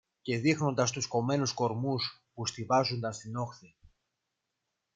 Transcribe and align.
Και 0.21 0.37
δείχνοντας 0.37 0.91
τους 0.91 1.07
κομμένους 1.07 1.53
κορμούς 1.53 2.23
που 2.33 2.45
στοιβάζουνταν 2.47 3.13
στην 3.13 3.35
όχθη 3.35 3.75